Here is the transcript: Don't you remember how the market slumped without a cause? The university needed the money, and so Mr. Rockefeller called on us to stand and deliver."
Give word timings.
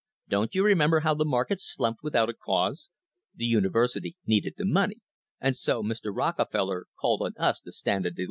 Don't 0.27 0.55
you 0.55 0.65
remember 0.65 1.01
how 1.01 1.13
the 1.13 1.25
market 1.25 1.59
slumped 1.61 2.01
without 2.01 2.27
a 2.27 2.33
cause? 2.33 2.89
The 3.35 3.45
university 3.45 4.17
needed 4.25 4.55
the 4.57 4.65
money, 4.65 4.95
and 5.39 5.55
so 5.55 5.83
Mr. 5.83 6.09
Rockefeller 6.11 6.87
called 6.99 7.21
on 7.21 7.33
us 7.37 7.61
to 7.61 7.71
stand 7.71 8.07
and 8.07 8.15
deliver." 8.15 8.19